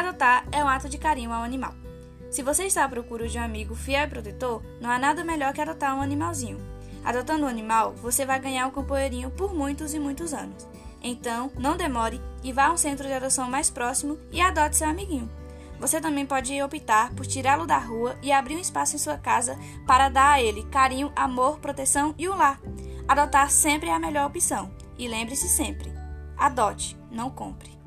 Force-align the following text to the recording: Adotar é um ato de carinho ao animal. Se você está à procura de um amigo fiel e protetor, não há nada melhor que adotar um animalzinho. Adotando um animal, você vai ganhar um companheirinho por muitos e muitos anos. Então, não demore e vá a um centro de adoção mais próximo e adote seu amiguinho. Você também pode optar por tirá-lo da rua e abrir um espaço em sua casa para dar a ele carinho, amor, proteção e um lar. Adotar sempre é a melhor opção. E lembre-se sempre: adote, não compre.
Adotar 0.00 0.46
é 0.50 0.64
um 0.64 0.68
ato 0.68 0.88
de 0.88 0.96
carinho 0.96 1.30
ao 1.30 1.42
animal. 1.42 1.74
Se 2.30 2.42
você 2.42 2.64
está 2.64 2.86
à 2.86 2.88
procura 2.88 3.28
de 3.28 3.38
um 3.38 3.42
amigo 3.42 3.74
fiel 3.74 4.04
e 4.04 4.08
protetor, 4.08 4.62
não 4.80 4.90
há 4.90 4.98
nada 4.98 5.22
melhor 5.22 5.52
que 5.52 5.60
adotar 5.60 5.94
um 5.94 6.00
animalzinho. 6.00 6.58
Adotando 7.04 7.44
um 7.44 7.48
animal, 7.48 7.92
você 7.92 8.24
vai 8.24 8.40
ganhar 8.40 8.66
um 8.66 8.70
companheirinho 8.70 9.30
por 9.30 9.54
muitos 9.54 9.92
e 9.92 9.98
muitos 9.98 10.32
anos. 10.32 10.66
Então, 11.02 11.52
não 11.58 11.76
demore 11.76 12.18
e 12.42 12.50
vá 12.50 12.68
a 12.68 12.72
um 12.72 12.78
centro 12.78 13.06
de 13.06 13.12
adoção 13.12 13.50
mais 13.50 13.68
próximo 13.68 14.18
e 14.32 14.40
adote 14.40 14.78
seu 14.78 14.88
amiguinho. 14.88 15.30
Você 15.78 16.00
também 16.00 16.24
pode 16.24 16.62
optar 16.62 17.12
por 17.12 17.26
tirá-lo 17.26 17.66
da 17.66 17.76
rua 17.76 18.16
e 18.22 18.32
abrir 18.32 18.56
um 18.56 18.60
espaço 18.60 18.96
em 18.96 18.98
sua 18.98 19.18
casa 19.18 19.58
para 19.86 20.08
dar 20.08 20.30
a 20.30 20.42
ele 20.42 20.64
carinho, 20.70 21.12
amor, 21.14 21.58
proteção 21.58 22.14
e 22.16 22.26
um 22.26 22.36
lar. 22.36 22.58
Adotar 23.06 23.50
sempre 23.50 23.90
é 23.90 23.92
a 23.92 23.98
melhor 23.98 24.26
opção. 24.28 24.70
E 24.96 25.06
lembre-se 25.06 25.46
sempre: 25.46 25.92
adote, 26.38 26.96
não 27.10 27.28
compre. 27.28 27.79